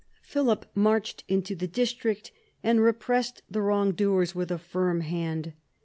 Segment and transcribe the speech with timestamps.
[0.23, 2.31] Philip marched into the district,
[2.63, 5.53] and repressed the wrongdoers with a firm hand.